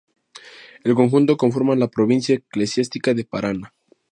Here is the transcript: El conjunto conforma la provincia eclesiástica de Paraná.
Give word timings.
El 0.83 0.95
conjunto 0.95 1.37
conforma 1.37 1.75
la 1.75 1.87
provincia 1.87 2.33
eclesiástica 2.33 3.13
de 3.13 3.23
Paraná. 3.23 3.71